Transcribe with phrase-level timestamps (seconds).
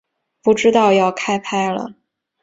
[0.41, 1.93] 不知道要开拍了